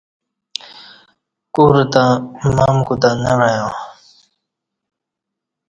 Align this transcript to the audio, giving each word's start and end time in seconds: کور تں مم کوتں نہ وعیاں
کور 1.53 1.75
تں 1.93 2.07
مم 2.55 2.77
کوتں 2.87 3.15
نہ 3.23 3.33
وعیاں 3.39 3.69